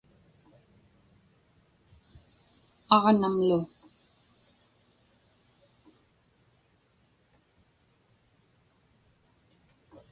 aġnamlu 2.95 3.59